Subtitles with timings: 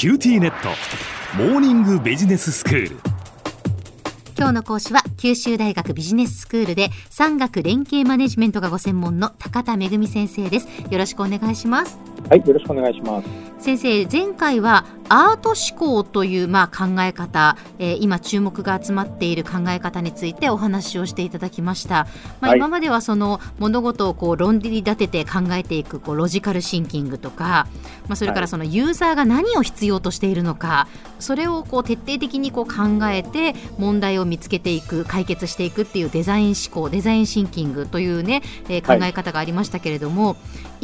[0.00, 0.70] QTnet。
[1.36, 2.96] モーニングビジネススクール。
[4.34, 10.68] 今日の講師は九州大学ビジネススクールで産学連携マネジメントがご専門の高田恵先生です。
[10.90, 11.98] よろしくお願いします。
[12.28, 13.50] はいよろしくお願いします。
[13.60, 22.06] 先生前回はアート思考というまあ考え方、えー、今注目が集まっている考え方についてお話をしていただきました、
[22.40, 27.66] まあ、今まではその物事をこう論理立てて考えていくこうロジカルシンキングとか、
[28.08, 40.36] まあ、それからそのユーザーが何を必要としているのかそれをこう徹底的にこう考えて問題を見つけていく解決していくっていうデザイン思考デザインシンキングというね、えー、考え方がありましたけれども、はい、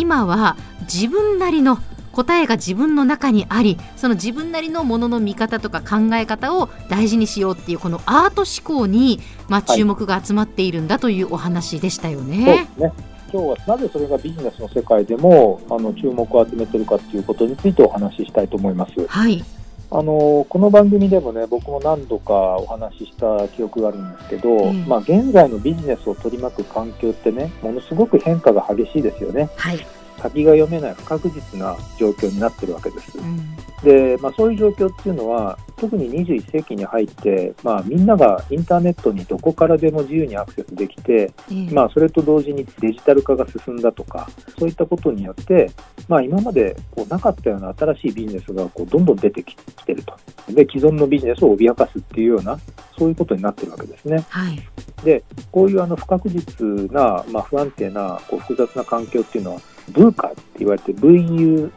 [0.00, 0.56] 今は
[0.92, 1.78] 自分なりの
[2.14, 12.68] 答えが自分の中にありその自分なりのものの見方とか考え方を大事にしようっていうこのアート思考に、まあ、注目が集まっているんだというお話でしたよね。
[12.78, 12.92] はい、
[13.32, 19.06] 今日はなぜそれがビジネスの世界でもあの注目を集めてるかということについてお話ししたいと思います。
[19.06, 19.44] はい
[19.90, 29.50] あのこの番組でもね僕も何度かお話しした記憶があるんですけど、うん、まあ、現在のビジネスを取り巻く環境ってねものすごく変化が激しいですよね。
[29.56, 29.86] はい
[30.24, 33.18] 先が読めない不確実な状況になってるわけです。
[33.18, 41.30] うん、で、まあ、そういう状況っていうのは特に21世紀に入って、まあ、みんながインターネットにどこからでも自由にアクセスできて、
[41.72, 45.70] まあ、それと同時にデジタル化が進んだとかそういったことによって、
[46.08, 50.16] まあ、今までこうなかったような新しいビジネスがこうどんどん出てきてると
[50.48, 52.58] で既存のビジネスを脅かすっていうような
[52.98, 54.24] そういうことになってるわけですね。
[54.28, 54.62] はい、
[55.04, 59.60] でこういうあの不確実な、まあ、不安定なこう複雑な環境っていうのは
[59.92, 61.70] ブーカって言われて VUCA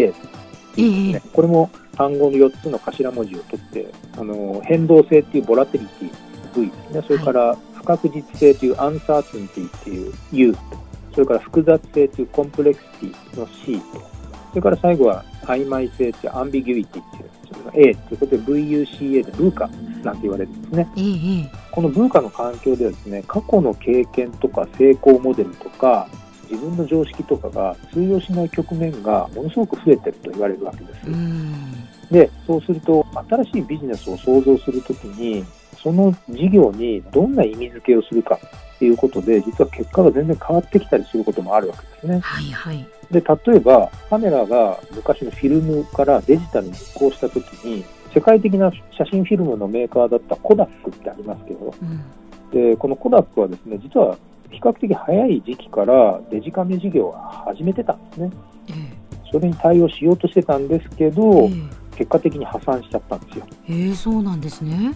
[0.00, 7.02] ですね、ねこれも単語の4つの頭文字を取ってあの変動性っていうボラティリティ V ですね。
[7.06, 10.58] それから不確実性というアンサーツンティっていう U と
[11.12, 14.20] それから複雑性というコンプレクシティの C と。
[14.50, 19.68] それから最後は曖昧性というアンビギュイティっていうその A ということで VUCA でブーカ
[20.02, 20.88] なんて言われるんですね、
[21.70, 26.08] このブーカの環境ではですね過去の経験とか成功モデルとか
[26.50, 31.06] 自分の常識とかが通用しない局面がものすごく増えてると言われるわけです。
[32.10, 35.44] でそうすると新しいビジネスを創造するときに
[35.80, 38.38] その事業にどんな意味付けをするか
[38.76, 42.20] っていうことで実は結果が全然変わってきたりすることもあるわけですね。
[42.20, 52.02] はいはい、で例えばカメラが昔のフィルムからデジタルに移行したときに世界的な写真フィルムのメーカーだったコダックってありますけど、うん、
[52.50, 54.16] でこのコダックはですね実は
[54.50, 58.30] 比較的早い時期からデジカメ事業を始めてたんですね。
[59.32, 61.48] それに対応しようとしてたんですけど、
[61.96, 63.46] 結果的に破産しちゃったんですよ。
[63.68, 64.92] えー、そうなんですね。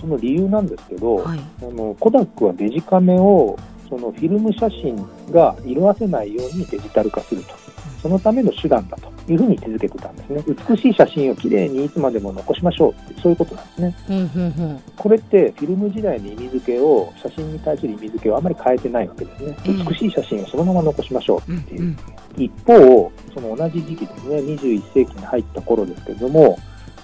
[0.00, 3.58] その理由なんですけど、はい、あのコダックはデジカメを
[3.88, 4.96] そのフィルム写真
[5.30, 7.48] が色あせないようにデジタル化すると、
[8.06, 10.44] そのための手段だというふうに位置づけてたんですね。
[10.68, 13.96] 美しい写真をきれいにいつまでも残しましょうって、そういうことなんですね。
[14.08, 14.24] うんうんう
[14.74, 19.56] ん、これってフィルム時代の意味付けを、写真に対する意味付けをあまり変えてないわけですね。
[19.66, 21.82] 美しい写真をそのまま残しましょうっていう。
[21.82, 21.88] うん
[22.36, 26.56] うん、一方、その同じ時期ですね、21世紀に入った頃ですけれども、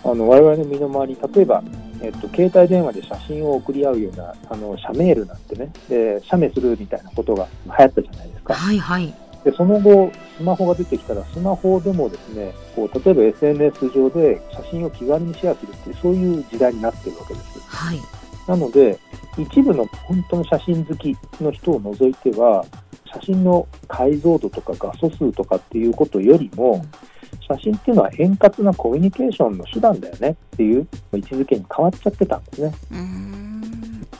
[0.04, 1.64] あの我々の身の回り、例えば、
[2.00, 8.54] えっと、携帯電話で写真を送り合うようなあの写メールなんてねで、写メするみたいなことが流行ったじゃないですか。
[8.54, 17.60] はいはいでその後、スマホが出てきたら、スマホでもですねこう例えば SNS 上で写真を気軽にシェアするっていう、そういう時代になっているわけです。
[17.66, 18.00] はい、
[18.46, 18.98] なので、
[19.38, 22.64] 一部の本当の写真好きの人を除いては、
[23.12, 26.84] 写真の解像度とか画素数とかっていうことよりも、
[27.48, 32.72] 写真っていうのは円滑なコミュニケーションの手段だよねっていう位置づけに変わっちゃってたんですね。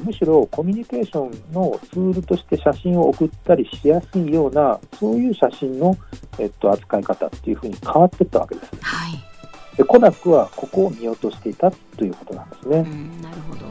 [0.03, 5.97] むしろコミュニケーションのツールとして写真を送ったりしやすいようなそういう写真の、
[6.39, 8.71] えっと、扱い方っていうふうに変わっていったわけです。
[8.81, 12.83] はい、でコナックはここを見落としていたということなんですね。
[13.23, 13.63] なるほど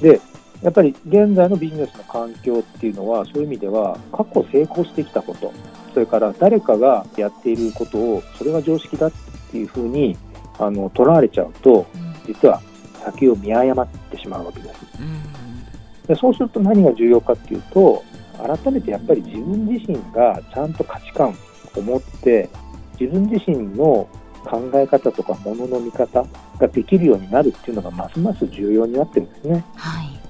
[0.00, 0.20] で
[0.62, 5.52] やっぱり現在のビジネスの環境っていうのはそういう意味では過去成功してきたこと
[5.92, 9.12] それから誰かがやっていることをそれが常識だっ
[9.50, 10.16] ていうふうに
[10.58, 11.86] あのとらわれちゃうと
[12.26, 12.62] 実は
[13.04, 14.80] 先を見誤ってしまうわけです。
[15.00, 15.23] うん
[16.06, 18.04] でそうすると何が重要かっていうと
[18.38, 21.36] 改めてやっぱり自分自身がちゃんと価値観
[21.76, 22.48] を持って
[22.98, 24.08] 自分自身の
[24.44, 26.24] 考え方とかものの見方
[26.58, 29.64] ができるようになるっていうのがますます重要になってるんですね。
[29.74, 30.20] はい、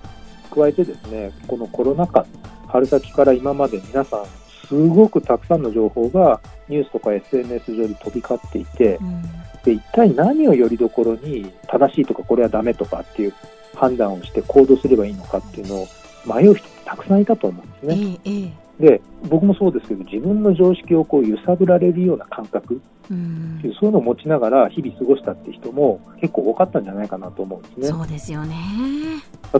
[0.54, 2.24] 加えてですねこのコロナ禍
[2.68, 4.24] 春先から今まで皆さん
[4.68, 9.22] すごくたくさんの情報がニュースとか SNS 上に飛び交っていて、うん、
[9.64, 13.34] で一体何をよりどころに正しいとかこれはダメとかっていう
[13.74, 15.88] 判断をして行動すればいいのかっていうのを
[16.26, 18.18] 迷う人たくさんいたと思うんですね。
[18.24, 22.80] ええ、で僕もそうですけど自分の常識をこう揺さぶられるような感覚
[23.10, 27.88] うんそういうのを持ちながら日々過ごしたって人も結構多かったんじゃないかなと思うんですね。
[27.88, 28.56] そうですよね。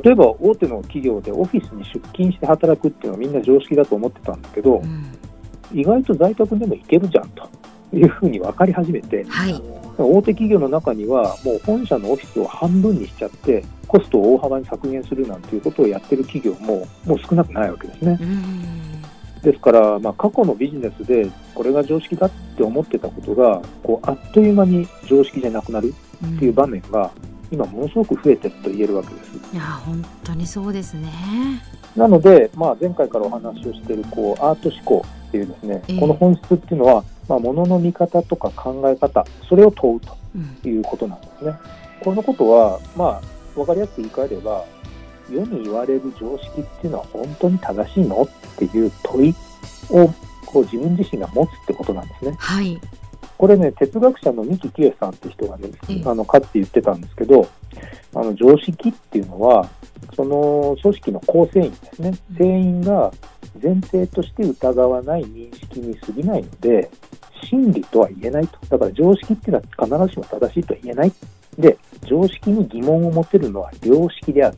[0.02, 5.04] 例えば大手の企業でオフィスに出勤して働くっていうのはみんな常識だと思ってたんだけど、うん
[5.72, 7.48] 意外と在宅でも行けるじゃんと
[7.92, 9.62] いうふうに分かり始めて、はい。
[10.02, 18.18] 大手企業の中にはもう本社のオフィスを半分にしちゃってコストを大幅に削減するなんていうことをやってる企業ももう少なくないわけですね。
[18.20, 18.84] うん
[19.44, 25.92] ですから、まあ、過去のビジネスでこれが常識だって思ってたことがこうあっという間に常識じゃなくなる
[26.34, 27.10] っていう場面が
[27.50, 29.32] 今ものすごく増えてると言えるわけです。
[29.52, 31.10] いや本当にそうですね。
[31.94, 41.54] なので、まあ、前回からお話をしているこうアート思考っていうですね、ええこの本質っていうのは、まあ、物の見方とか考え方それを問うとうんいうことなんですね。
[42.02, 43.20] このことは、ま
[43.56, 44.64] あ、わかりやすく言い換えれば、
[45.30, 49.34] 世に言われる常識っていうのは本当に正しいのっていう問い
[49.90, 50.08] を
[50.44, 52.36] こう自分自身が持つってことなんですね。
[52.38, 52.80] はい。
[53.36, 57.48] これね、哲学者の三木清さんって人がねええ、あの、かつて言ってたんですけど、
[58.14, 59.68] あの、常識っていうのは、
[60.14, 62.12] その組織の構成員ですね。
[62.32, 63.12] 全員が
[63.60, 66.90] 前提として疑わない認識に過ぎないので、
[67.44, 68.58] 真理とは言えないと。
[68.68, 71.12] だから常識っていうのは必ずしも正しいとは言えない。
[71.58, 74.56] で、常識に疑問を持てるのは良識である。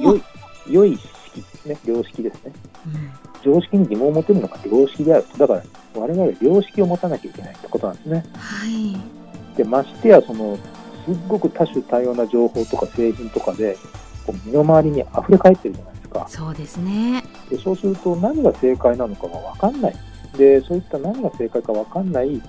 [0.00, 0.22] 良い、
[0.68, 1.78] 良い識ですね。
[1.84, 2.52] 良識ですね。
[2.86, 2.88] う
[3.22, 5.38] ん常識に疑問を持てるのが良識であると。
[5.38, 5.62] だから、
[5.94, 8.24] 我々は良識を持たなきゃいけないってことなんですね。
[8.36, 9.56] はい。
[9.56, 10.58] で、ましてや、その、
[11.04, 13.78] すっごく多種多様な情報とか製品とかで、
[14.26, 16.26] こう身の回りに溢れ返ってるじゃないですか。
[16.28, 17.22] そうですね。
[17.48, 19.94] でそうすると何が正解なのかが分かんない。
[20.36, 22.40] で、そういった何が正解か分かんない、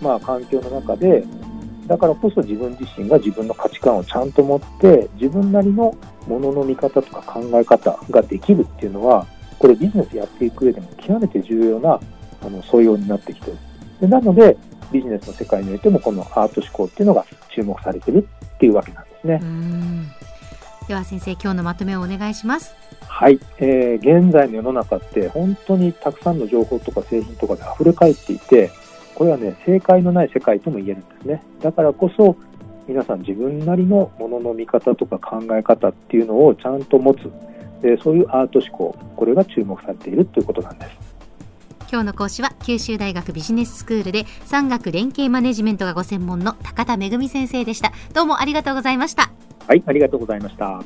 [0.00, 1.24] まあ、環境の中で、
[1.86, 5.94] だからこそ自分自身が自分の価値観をちゃんと持って、自分なりの
[6.26, 9.26] ものの見方とか考え方ができるっていうのは、
[9.58, 12.00] これビジネスやっていく上でも極めて重要な
[12.42, 13.56] あの素養になってきてる。
[14.00, 14.56] でなので、
[14.92, 17.24] ビジネスの世界においてもこのアート思考っていうのが
[17.54, 19.40] 注目されてるっていうわけなんですね。
[20.88, 22.74] では先生今日のまとめをお願いします。
[23.08, 28.70] はい、えー現在の世の中って本当にたくさんの情報とか製品とかで溢れ返っていて
[29.14, 32.36] これはね正解のない世界とも言えるんですねだからこそ
[32.88, 37.30] 皆さん自分なりのものの見方とか考え方っていうのをちゃんと持つ
[37.80, 41.14] でそういうアート思考これが注目されているということなんです
[41.90, 47.92] 今日の講師は九州大学ビジネススクールで産学連携マネジメントがご専門の高田恵先生でした。
[48.12, 49.30] どうもありがとうございました。
[49.66, 50.82] はいありがとうございました。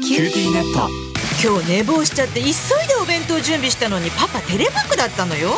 [0.00, 1.08] QTnet。
[1.40, 2.54] 今日寝坊しちゃって急いで
[3.00, 5.50] お弁当準備したのにパパテレワークだったのよ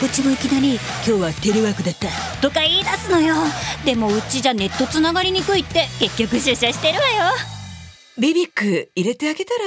[0.00, 2.06] うちもいきなり今日はテレワークだった。
[2.40, 3.34] とか言い出すのよ。
[3.84, 7.32] でもうちじゃネットつながりにくいって結局出社してるわよ。
[8.16, 9.60] ビビック入れてあげたら？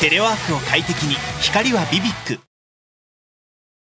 [0.00, 1.14] テレワークを快適に。
[1.40, 2.40] 光は BBIQ